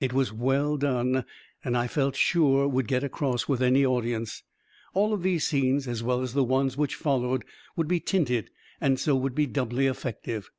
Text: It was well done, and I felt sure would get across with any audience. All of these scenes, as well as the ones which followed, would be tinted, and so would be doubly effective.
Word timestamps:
It 0.00 0.12
was 0.12 0.32
well 0.32 0.76
done, 0.76 1.24
and 1.64 1.76
I 1.76 1.86
felt 1.86 2.16
sure 2.16 2.66
would 2.66 2.88
get 2.88 3.04
across 3.04 3.46
with 3.46 3.62
any 3.62 3.86
audience. 3.86 4.42
All 4.92 5.12
of 5.14 5.22
these 5.22 5.46
scenes, 5.46 5.86
as 5.86 6.02
well 6.02 6.20
as 6.20 6.32
the 6.34 6.42
ones 6.42 6.76
which 6.76 6.96
followed, 6.96 7.44
would 7.76 7.86
be 7.86 8.00
tinted, 8.00 8.50
and 8.80 8.98
so 8.98 9.14
would 9.14 9.36
be 9.36 9.46
doubly 9.46 9.86
effective. 9.86 10.50